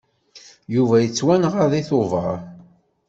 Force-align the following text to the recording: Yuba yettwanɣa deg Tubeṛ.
Yuba 0.75 0.95
yettwanɣa 0.99 1.63
deg 1.71 1.85
Tubeṛ. 1.89 2.35